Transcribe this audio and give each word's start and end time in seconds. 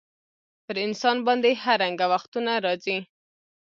پر 0.65 0.75
انسان 0.85 1.17
باندي 1.25 1.53
هر 1.63 1.77
رنګه 1.83 2.05
وختونه 2.13 2.51
راځي. 2.65 2.97